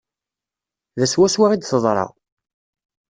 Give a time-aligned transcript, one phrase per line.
[0.99, 2.05] Da swaswa i d-teḍra.